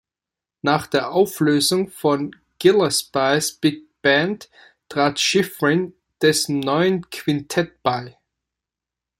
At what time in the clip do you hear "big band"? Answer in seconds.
3.51-4.49